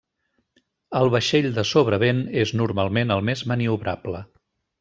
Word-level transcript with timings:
El 0.99 1.11
vaixell 1.15 1.49
de 1.59 1.67
sobrevent 1.73 2.23
és 2.47 2.57
normalment 2.63 3.17
el 3.19 3.25
més 3.31 3.45
maniobrable. 3.53 4.27